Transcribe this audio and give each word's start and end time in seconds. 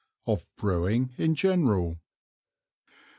Of 0.25 0.47
Brewing 0.55 1.13
in 1.19 1.35
general. 1.35 1.99